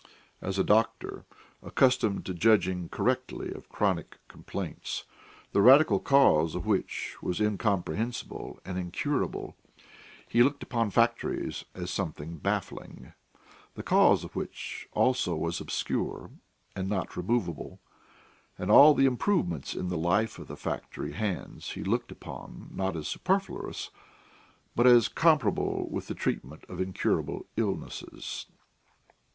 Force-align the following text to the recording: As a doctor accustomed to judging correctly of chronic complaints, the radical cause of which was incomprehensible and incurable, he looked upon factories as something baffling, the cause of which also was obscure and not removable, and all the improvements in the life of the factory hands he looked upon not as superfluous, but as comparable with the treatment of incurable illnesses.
As 0.41 0.57
a 0.57 0.63
doctor 0.63 1.25
accustomed 1.61 2.25
to 2.25 2.33
judging 2.33 2.89
correctly 2.89 3.53
of 3.53 3.69
chronic 3.69 4.17
complaints, 4.27 5.03
the 5.51 5.61
radical 5.61 5.99
cause 5.99 6.55
of 6.55 6.65
which 6.65 7.15
was 7.21 7.39
incomprehensible 7.39 8.59
and 8.65 8.79
incurable, 8.79 9.55
he 10.27 10.41
looked 10.41 10.63
upon 10.63 10.89
factories 10.89 11.65
as 11.75 11.91
something 11.91 12.37
baffling, 12.37 13.13
the 13.75 13.83
cause 13.83 14.23
of 14.23 14.35
which 14.35 14.87
also 14.93 15.35
was 15.35 15.61
obscure 15.61 16.31
and 16.75 16.89
not 16.89 17.15
removable, 17.15 17.79
and 18.57 18.71
all 18.71 18.95
the 18.95 19.05
improvements 19.05 19.75
in 19.75 19.89
the 19.89 19.97
life 19.99 20.39
of 20.39 20.47
the 20.47 20.57
factory 20.57 21.11
hands 21.11 21.73
he 21.73 21.83
looked 21.83 22.11
upon 22.11 22.69
not 22.73 22.95
as 22.95 23.07
superfluous, 23.07 23.91
but 24.75 24.87
as 24.87 25.07
comparable 25.07 25.87
with 25.91 26.07
the 26.07 26.15
treatment 26.15 26.63
of 26.67 26.81
incurable 26.81 27.45
illnesses. 27.55 28.47